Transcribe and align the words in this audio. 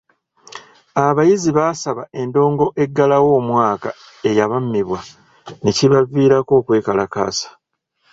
Abayizi 1.05 1.49
baasaba 1.57 2.03
endongo 2.21 2.65
eggalawo 2.83 3.29
omwaka 3.39 3.89
eyabammibwa 4.29 4.99
ne 5.61 5.71
kibaviirako 5.77 6.51
okwekalakaasa. 6.59 7.49